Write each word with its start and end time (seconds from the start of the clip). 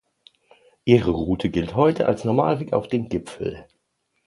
Ihre 0.83 1.11
Route 1.11 1.51
gilt 1.51 1.75
heute 1.75 2.07
als 2.07 2.25
Normalweg 2.25 2.73
auf 2.73 2.87
den 2.87 3.07
Gipfel. 3.07 3.67